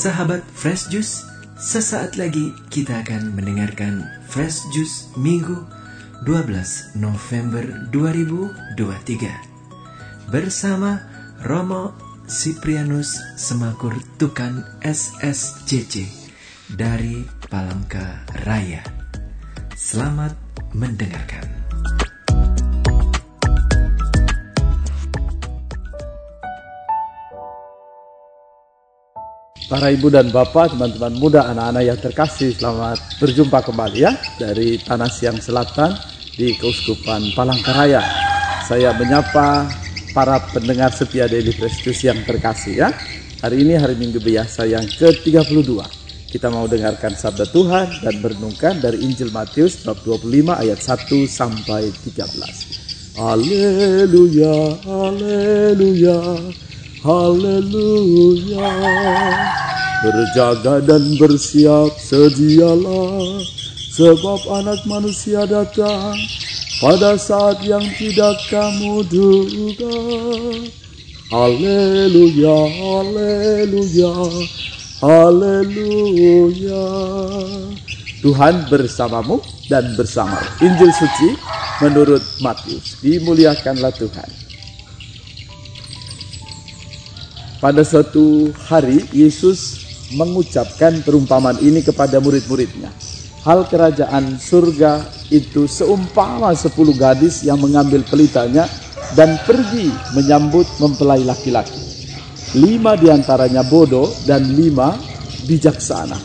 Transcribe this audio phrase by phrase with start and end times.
[0.00, 1.28] Sahabat Fresh Juice,
[1.60, 5.60] sesaat lagi kita akan mendengarkan Fresh Juice Minggu
[6.24, 7.60] 12 November
[7.92, 11.04] 2023 bersama
[11.44, 11.92] Romo
[12.24, 16.08] Siprianus Semakur Tukan SSCC
[16.72, 17.20] dari
[17.52, 18.80] Palangka Raya.
[19.76, 20.32] Selamat
[20.72, 21.59] mendengarkan.
[29.70, 35.06] Para ibu dan bapak, teman-teman muda, anak-anak yang terkasih, selamat berjumpa kembali ya dari Tanah
[35.06, 35.94] Siang Selatan
[36.34, 38.02] di Keuskupan Palangkaraya.
[38.66, 39.70] Saya menyapa
[40.10, 42.90] para pendengar setia Daily Prestige yang terkasih ya.
[43.46, 45.70] Hari ini hari Minggu biasa yang ke-32.
[46.34, 51.94] Kita mau dengarkan sabda Tuhan dan merenungkan dari Injil Matius bab 25 ayat 1 sampai
[51.94, 53.14] 13.
[53.14, 56.18] Haleluya, haleluya.
[57.00, 58.68] Haleluya.
[60.04, 63.40] Berjaga dan bersiap sedialah
[63.96, 66.12] Sebab anak manusia datang
[66.84, 69.96] Pada saat yang tidak kamu duga.
[71.32, 74.12] Haleluya, haleluya,
[75.00, 76.84] haleluya.
[78.20, 79.40] Tuhan bersamamu
[79.72, 80.36] dan bersama.
[80.60, 81.32] Injil suci
[81.80, 83.00] menurut Matius.
[83.00, 84.49] Dimuliakanlah Tuhan
[87.60, 89.84] Pada suatu hari Yesus
[90.16, 92.88] mengucapkan perumpamaan ini kepada murid-muridnya.
[93.44, 98.64] Hal kerajaan surga itu seumpama sepuluh gadis yang mengambil pelitanya
[99.12, 101.84] dan pergi menyambut mempelai laki-laki.
[102.56, 104.96] Lima di antaranya bodoh dan lima
[105.44, 106.16] bijaksana.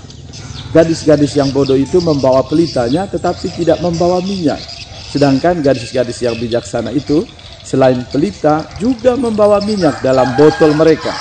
[0.72, 4.64] Gadis-gadis yang bodoh itu membawa pelitanya tetapi tidak membawa minyak.
[5.12, 7.28] Sedangkan gadis-gadis yang bijaksana itu
[7.66, 11.12] selain pelita juga membawa minyak dalam botol mereka.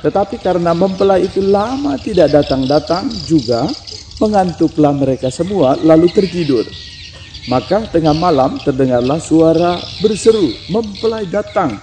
[0.00, 3.68] Tetapi karena mempelai itu lama tidak datang-datang juga
[4.22, 6.64] mengantuklah mereka semua lalu tertidur.
[7.50, 11.76] Maka tengah malam terdengarlah suara berseru, mempelai datang.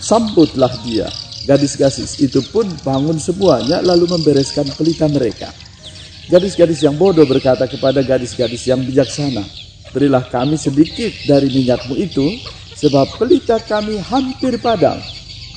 [0.00, 1.06] Sambutlah dia.
[1.48, 5.48] Gadis-gadis itu pun bangun semuanya lalu membereskan pelita mereka.
[6.28, 9.44] Gadis-gadis yang bodoh berkata kepada gadis-gadis yang bijaksana,
[9.90, 12.26] Berilah kami sedikit dari minyakmu itu,
[12.78, 14.96] sebab pelita kami hampir padam.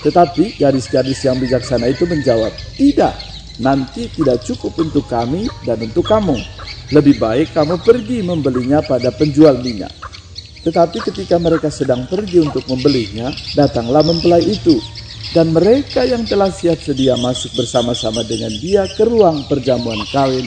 [0.03, 3.13] Tetapi gadis-gadis yang bijaksana itu menjawab, Tidak,
[3.61, 6.35] nanti tidak cukup untuk kami dan untuk kamu.
[6.91, 9.93] Lebih baik kamu pergi membelinya pada penjual minyak.
[10.63, 14.79] Tetapi ketika mereka sedang pergi untuk membelinya, datanglah mempelai itu.
[15.33, 20.45] Dan mereka yang telah siap sedia masuk bersama-sama dengan dia ke ruang perjamuan kawin,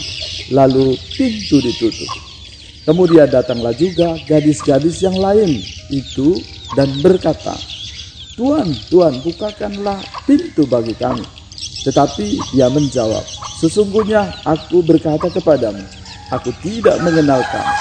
[0.52, 2.35] lalu pintu ditutup.
[2.86, 5.58] Kemudian datanglah juga gadis-gadis yang lain
[5.90, 6.38] itu
[6.78, 7.58] dan berkata,
[8.38, 11.26] Tuhan, Tuhan, bukakanlah pintu bagi kami.
[11.82, 13.26] Tetapi dia menjawab,
[13.56, 15.80] Sesungguhnya aku berkata kepadamu,
[16.28, 17.76] aku tidak mengenal kamu.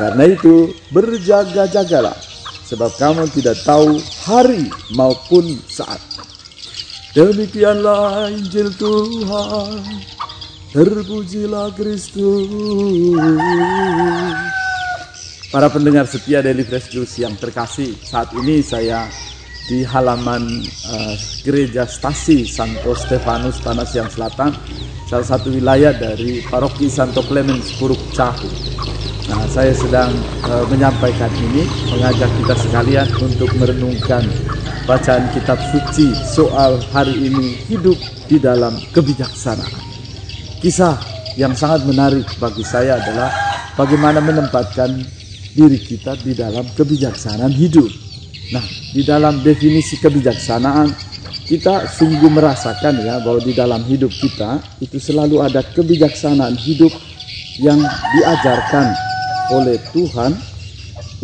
[0.00, 2.16] Karena itu berjaga-jagalah,
[2.64, 6.00] sebab kamu tidak tahu hari maupun saat.
[7.12, 9.84] Demikianlah Injil Tuhan.
[10.72, 12.48] Terpujilah Kristus.
[15.58, 19.10] Para pendengar setia Daily Fresh Juice yang terkasih, saat ini saya
[19.66, 20.46] di halaman
[20.86, 24.54] uh, gereja stasi Santo Stefanus Tanah Siang Selatan,
[25.10, 28.46] salah satu wilayah dari paroki Santo Clemens Puruk Cahu.
[29.34, 30.14] Nah, saya sedang
[30.46, 34.22] uh, menyampaikan ini, mengajak kita sekalian untuk merenungkan
[34.86, 37.98] bacaan kitab suci soal hari ini hidup
[38.30, 39.74] di dalam kebijaksanaan.
[40.62, 40.94] Kisah
[41.34, 43.34] yang sangat menarik bagi saya adalah
[43.74, 45.17] bagaimana menempatkan
[45.54, 47.88] diri kita di dalam kebijaksanaan hidup.
[48.52, 50.88] Nah, di dalam definisi kebijaksanaan
[51.48, 56.92] kita sungguh merasakan ya bahwa di dalam hidup kita itu selalu ada kebijaksanaan hidup
[57.60, 57.80] yang
[58.16, 58.92] diajarkan
[59.56, 60.36] oleh Tuhan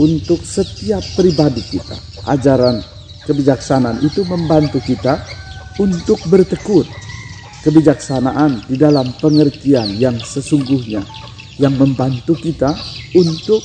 [0.01, 1.97] untuk setiap pribadi kita.
[2.25, 2.81] Ajaran
[3.29, 5.21] kebijaksanaan itu membantu kita
[5.77, 6.89] untuk bertekun.
[7.65, 11.01] Kebijaksanaan di dalam pengertian yang sesungguhnya
[11.57, 12.77] yang membantu kita
[13.17, 13.63] untuk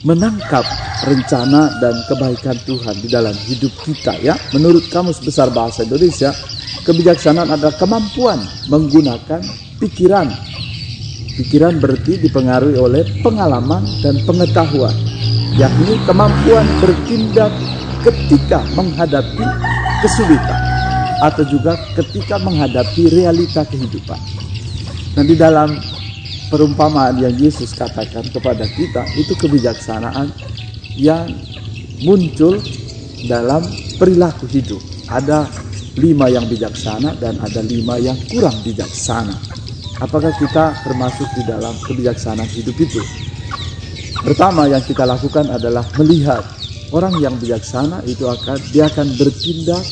[0.00, 0.64] menangkap
[1.04, 4.36] rencana dan kebaikan Tuhan di dalam hidup kita ya.
[4.56, 6.32] Menurut Kamus Besar Bahasa Indonesia,
[6.84, 8.40] kebijaksanaan adalah kemampuan
[8.72, 9.40] menggunakan
[9.80, 10.28] pikiran.
[11.40, 14.92] Pikiran berarti dipengaruhi oleh pengalaman dan pengetahuan,
[15.56, 17.52] yakni kemampuan bertindak
[18.04, 19.44] ketika menghadapi
[20.04, 20.60] kesulitan
[21.20, 24.20] atau juga ketika menghadapi realita kehidupan.
[25.16, 25.68] Nah, di dalam
[26.50, 30.34] perumpamaan yang Yesus katakan kepada kita itu kebijaksanaan
[30.98, 31.30] yang
[32.02, 32.58] muncul
[33.24, 33.62] dalam
[33.96, 34.82] perilaku hidup.
[35.06, 35.46] Ada
[35.98, 39.34] lima yang bijaksana dan ada lima yang kurang bijaksana.
[40.02, 43.02] Apakah kita termasuk di dalam kebijaksanaan hidup itu?
[44.20, 46.44] Pertama yang kita lakukan adalah melihat
[46.92, 49.84] orang yang bijaksana itu akan dia akan bertindak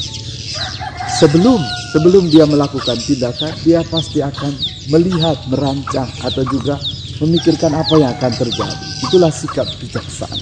[1.21, 1.61] sebelum
[1.97, 4.53] sebelum dia melakukan tindakan dia pasti akan
[4.89, 6.81] melihat merancang atau juga
[7.21, 8.77] memikirkan apa yang akan terjadi.
[9.09, 10.37] Itulah sikap bijaksana.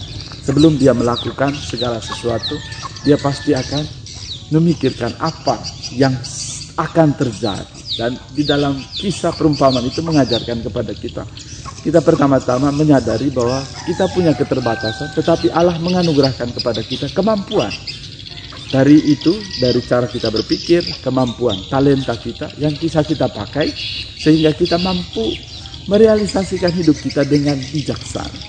[0.46, 2.54] Sebelum dia melakukan segala sesuatu
[3.02, 3.82] dia pasti akan
[4.54, 5.58] memikirkan apa
[5.94, 6.14] yang
[6.78, 7.75] akan terjadi.
[7.96, 11.25] Dan di dalam kisah perumpamaan itu mengajarkan kepada kita.
[11.81, 17.70] Kita pertama-tama menyadari bahwa kita punya keterbatasan tetapi Allah menganugerahkan kepada kita kemampuan
[18.72, 19.32] dari itu
[19.62, 23.70] dari cara kita berpikir kemampuan talenta kita yang bisa kita pakai
[24.18, 25.32] sehingga kita mampu
[25.86, 28.40] merealisasikan hidup kita dengan bijaksana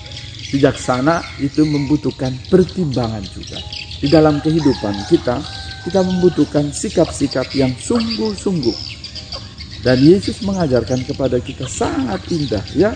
[0.50, 3.62] bijaksana itu membutuhkan pertimbangan juga
[4.02, 5.38] di dalam kehidupan kita
[5.88, 8.76] kita membutuhkan sikap-sikap yang sungguh-sungguh.
[9.80, 12.92] Dan Yesus mengajarkan kepada kita sangat indah ya.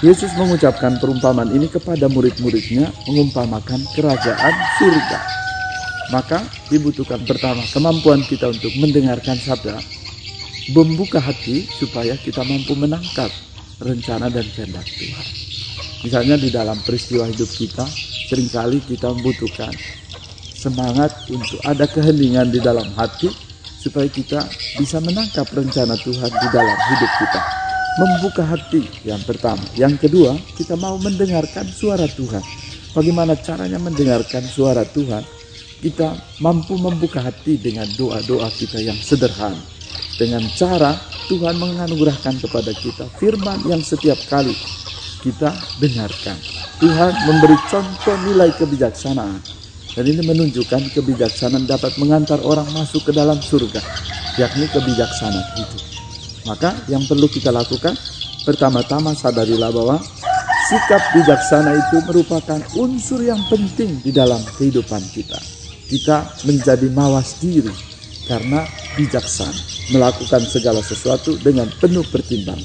[0.00, 5.43] Yesus mengucapkan perumpamaan ini kepada murid-muridnya mengumpamakan kerajaan surga.
[6.12, 9.80] Maka dibutuhkan pertama kemampuan kita untuk mendengarkan sabda,
[10.76, 13.32] membuka hati supaya kita mampu menangkap
[13.80, 15.26] rencana dan kehendak Tuhan.
[16.04, 17.88] Misalnya di dalam peristiwa hidup kita,
[18.28, 19.72] sering kali kita membutuhkan
[20.52, 23.28] semangat untuk ada keheningan di dalam hati
[23.84, 24.40] supaya kita
[24.80, 27.40] bisa menangkap rencana Tuhan di dalam hidup kita.
[27.94, 29.62] Membuka hati yang pertama.
[29.76, 32.42] Yang kedua, kita mau mendengarkan suara Tuhan.
[32.96, 35.33] Bagaimana caranya mendengarkan suara Tuhan?
[35.84, 39.60] Kita mampu membuka hati dengan doa-doa kita yang sederhana.
[40.16, 40.96] Dengan cara
[41.28, 44.56] Tuhan menganugerahkan kepada kita firman yang setiap kali
[45.20, 45.52] kita
[45.84, 46.40] dengarkan.
[46.80, 49.40] Tuhan memberi contoh nilai kebijaksanaan
[49.92, 53.84] dan ini menunjukkan kebijaksanaan dapat mengantar orang masuk ke dalam surga,
[54.40, 55.78] yakni kebijaksanaan itu.
[56.48, 57.92] Maka yang perlu kita lakukan,
[58.48, 60.00] pertama-tama sadarilah bahwa
[60.72, 65.53] sikap bijaksana itu merupakan unsur yang penting di dalam kehidupan kita.
[65.84, 67.70] Kita menjadi mawas diri
[68.24, 68.64] karena
[68.96, 72.64] bijaksana, melakukan segala sesuatu dengan penuh pertimbangan.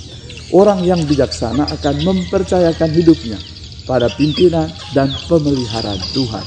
[0.49, 3.37] Orang yang bijaksana akan mempercayakan hidupnya
[3.85, 6.45] pada pimpinan dan pemeliharaan Tuhan.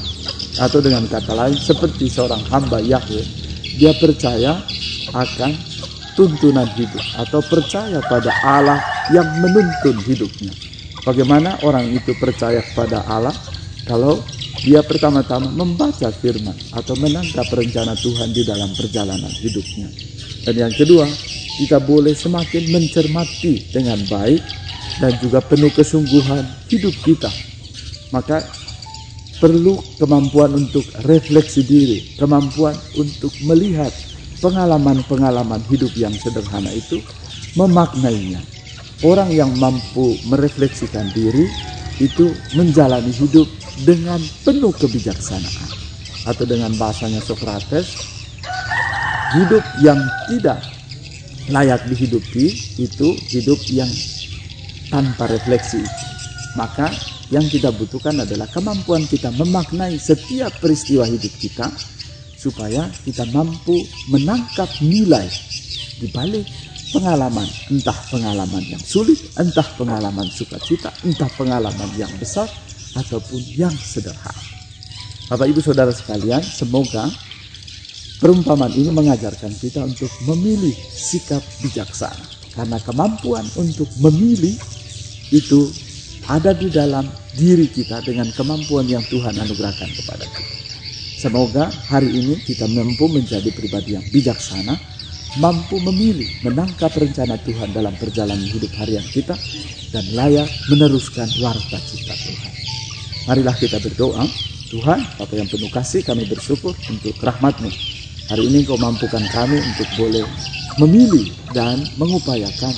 [0.59, 3.25] Atau dengan kata lain seperti seorang hamba Yahweh
[3.79, 4.61] dia percaya
[5.13, 5.51] akan
[6.13, 8.79] tuntunan hidup atau percaya pada Allah
[9.09, 10.53] yang menuntun hidupnya.
[11.03, 13.33] Bagaimana orang itu percaya pada Allah?
[13.83, 14.23] Kalau
[14.63, 19.87] dia pertama-tama membaca firman atau menangkap rencana Tuhan di dalam perjalanan hidupnya
[20.47, 21.05] dan yang kedua
[21.59, 24.41] kita boleh semakin mencermati dengan baik
[25.03, 27.29] dan juga penuh kesungguhan hidup kita
[28.13, 28.45] maka
[29.43, 33.91] perlu kemampuan untuk refleksi diri, kemampuan untuk melihat
[34.39, 37.03] pengalaman-pengalaman hidup yang sederhana itu,
[37.59, 38.39] memaknainya.
[39.03, 41.43] Orang yang mampu merefleksikan diri
[41.99, 43.43] itu menjalani hidup
[43.81, 45.69] dengan penuh kebijaksanaan.
[46.23, 47.99] Atau dengan bahasanya Socrates,
[49.35, 49.99] hidup yang
[50.29, 50.61] tidak
[51.51, 53.89] layak dihidupi itu hidup yang
[54.87, 55.83] tanpa refleksi.
[56.55, 56.87] Maka
[57.33, 61.67] yang kita butuhkan adalah kemampuan kita memaknai setiap peristiwa hidup kita
[62.37, 63.83] supaya kita mampu
[64.13, 65.25] menangkap nilai
[65.97, 66.45] di balik
[66.93, 72.45] pengalaman, entah pengalaman yang sulit, entah pengalaman sukacita, entah pengalaman yang besar
[72.97, 74.43] ataupun yang sederhana.
[75.29, 77.09] Bapak Ibu Saudara sekalian, semoga
[78.21, 82.25] perumpamaan ini mengajarkan kita untuk memilih sikap bijaksana.
[82.53, 84.53] Karena kemampuan untuk memilih
[85.33, 85.73] itu
[86.29, 90.53] ada di dalam diri kita dengan kemampuan yang Tuhan anugerahkan kepada kita.
[91.23, 94.75] Semoga hari ini kita mampu menjadi pribadi yang bijaksana,
[95.39, 99.33] mampu memilih, menangkap rencana Tuhan dalam perjalanan hidup harian kita,
[99.95, 102.62] dan layak meneruskan warta cita Tuhan.
[103.23, 104.27] Marilah kita berdoa,
[104.67, 107.71] Tuhan, Bapa yang penuh kasih, kami bersyukur untuk rahmat-Mu.
[108.27, 110.27] Hari ini Kau mampukan kami untuk boleh
[110.79, 112.73] memilih dan mengupayakan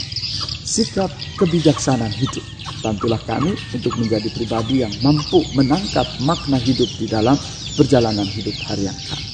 [0.65, 2.45] sikap kebijaksanaan hidup
[2.85, 7.33] Bantulah kami untuk menjadi pribadi yang mampu menangkap makna hidup di dalam
[7.73, 9.25] perjalanan hidup harian kami.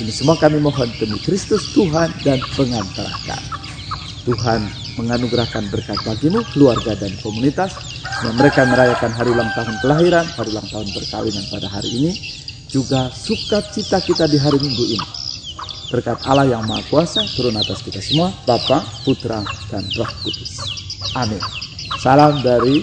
[0.00, 3.52] Ini semua kami mohon demi Kristus Tuhan dan pengantar kami.
[4.24, 4.60] Tuhan
[4.96, 7.76] menganugerahkan berkat bagimu, keluarga dan komunitas
[8.24, 12.12] yang mereka merayakan hari ulang tahun kelahiran, hari ulang tahun perkawinan pada hari ini,
[12.72, 15.08] juga sukacita kita di hari Minggu ini.
[15.92, 20.64] Berkat Allah yang Maha Kuasa turun atas kita semua, Bapa, Putra, dan Roh Kudus.
[21.12, 21.38] Amin.
[22.00, 22.80] Salam dari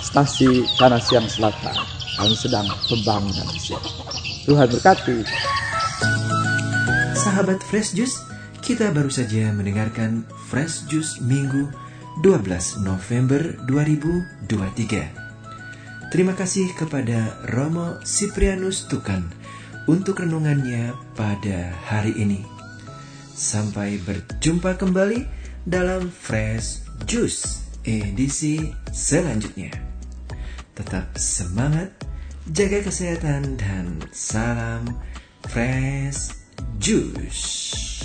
[0.00, 1.76] stasi Tanah Siang Selatan.
[2.16, 3.76] Kami sedang pembangunan di.
[4.48, 5.18] Tuhan berkati.
[7.12, 8.22] Sahabat Fresh Juice,
[8.66, 11.70] Kita baru saja mendengarkan Fresh Juice Minggu
[12.16, 16.08] 12 November 2023.
[16.08, 19.20] Terima kasih kepada Romo Siprianus Tukan
[19.84, 22.40] untuk renungannya pada hari ini.
[23.36, 25.28] Sampai berjumpa kembali
[25.68, 29.76] dalam Fresh Juice edisi selanjutnya.
[30.72, 31.92] Tetap semangat,
[32.48, 34.88] jaga kesehatan, dan salam
[35.52, 36.32] Fresh
[36.80, 37.95] Juice.